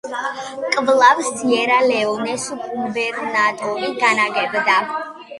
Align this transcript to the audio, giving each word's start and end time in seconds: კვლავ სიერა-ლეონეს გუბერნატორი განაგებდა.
კვლავ 0.75 1.19
სიერა-ლეონეს 1.25 2.45
გუბერნატორი 2.61 3.91
განაგებდა. 4.05 4.79